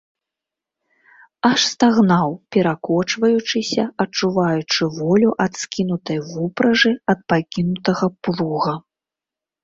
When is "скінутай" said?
5.65-6.19